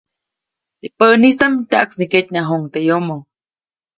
Teʼ 0.79 0.93
päʼnistaʼm 0.97 1.53
tyaʼksniketnyajuʼuŋ 1.69 2.61
teʼ 2.73 2.85
yomo. 2.87 3.15